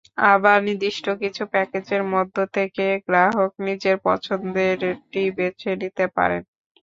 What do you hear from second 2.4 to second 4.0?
থেকে গ্রাহক নিজের